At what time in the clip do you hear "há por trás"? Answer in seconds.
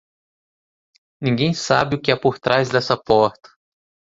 2.11-2.71